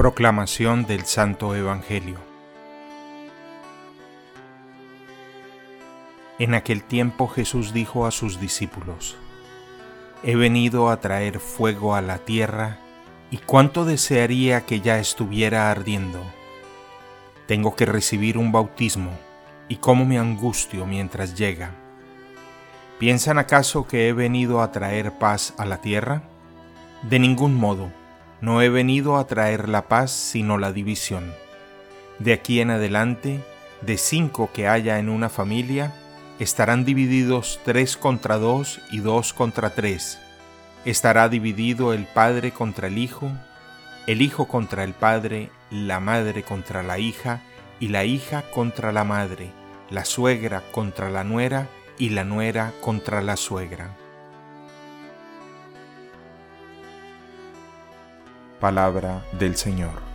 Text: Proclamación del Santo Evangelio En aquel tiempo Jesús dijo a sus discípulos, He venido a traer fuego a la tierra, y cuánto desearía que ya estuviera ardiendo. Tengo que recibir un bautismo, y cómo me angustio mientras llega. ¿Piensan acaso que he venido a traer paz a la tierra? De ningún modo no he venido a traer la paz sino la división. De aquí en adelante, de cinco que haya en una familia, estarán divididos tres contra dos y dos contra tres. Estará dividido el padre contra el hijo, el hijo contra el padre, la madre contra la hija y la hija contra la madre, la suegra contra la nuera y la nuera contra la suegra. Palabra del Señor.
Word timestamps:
Proclamación 0.00 0.86
del 0.86 1.04
Santo 1.04 1.54
Evangelio 1.54 2.16
En 6.38 6.54
aquel 6.54 6.82
tiempo 6.82 7.28
Jesús 7.28 7.74
dijo 7.74 8.06
a 8.06 8.10
sus 8.10 8.40
discípulos, 8.40 9.18
He 10.22 10.36
venido 10.36 10.88
a 10.88 11.02
traer 11.02 11.38
fuego 11.38 11.94
a 11.94 12.00
la 12.00 12.16
tierra, 12.16 12.78
y 13.30 13.36
cuánto 13.36 13.84
desearía 13.84 14.62
que 14.62 14.80
ya 14.80 14.98
estuviera 14.98 15.70
ardiendo. 15.70 16.22
Tengo 17.46 17.76
que 17.76 17.84
recibir 17.84 18.38
un 18.38 18.52
bautismo, 18.52 19.10
y 19.68 19.76
cómo 19.76 20.06
me 20.06 20.18
angustio 20.18 20.86
mientras 20.86 21.34
llega. 21.34 21.72
¿Piensan 22.98 23.36
acaso 23.36 23.86
que 23.86 24.08
he 24.08 24.14
venido 24.14 24.62
a 24.62 24.72
traer 24.72 25.18
paz 25.18 25.52
a 25.58 25.66
la 25.66 25.82
tierra? 25.82 26.22
De 27.02 27.18
ningún 27.18 27.54
modo 27.54 27.99
no 28.40 28.62
he 28.62 28.68
venido 28.68 29.16
a 29.16 29.26
traer 29.26 29.68
la 29.68 29.88
paz 29.88 30.10
sino 30.10 30.58
la 30.58 30.72
división. 30.72 31.34
De 32.18 32.32
aquí 32.32 32.60
en 32.60 32.70
adelante, 32.70 33.40
de 33.80 33.98
cinco 33.98 34.50
que 34.52 34.68
haya 34.68 34.98
en 34.98 35.08
una 35.08 35.28
familia, 35.28 35.94
estarán 36.38 36.84
divididos 36.84 37.60
tres 37.64 37.96
contra 37.96 38.38
dos 38.38 38.80
y 38.90 39.00
dos 39.00 39.32
contra 39.32 39.70
tres. 39.70 40.18
Estará 40.84 41.28
dividido 41.28 41.92
el 41.92 42.06
padre 42.06 42.52
contra 42.52 42.88
el 42.88 42.98
hijo, 42.98 43.30
el 44.06 44.22
hijo 44.22 44.48
contra 44.48 44.84
el 44.84 44.94
padre, 44.94 45.50
la 45.70 46.00
madre 46.00 46.42
contra 46.42 46.82
la 46.82 46.98
hija 46.98 47.42
y 47.78 47.88
la 47.88 48.04
hija 48.04 48.42
contra 48.50 48.92
la 48.92 49.04
madre, 49.04 49.50
la 49.90 50.04
suegra 50.04 50.62
contra 50.72 51.10
la 51.10 51.24
nuera 51.24 51.68
y 51.98 52.10
la 52.10 52.24
nuera 52.24 52.72
contra 52.80 53.20
la 53.20 53.36
suegra. 53.36 53.96
Palabra 58.60 59.24
del 59.32 59.56
Señor. 59.56 60.09